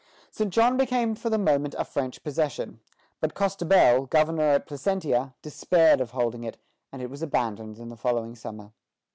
[0.31, 0.51] St.
[0.51, 2.79] John became for the moment a French possession;
[3.19, 6.57] but Costebelle, governor at Placentia, despaired of holding it,
[6.91, 8.71] and it was abandoned in the following summer.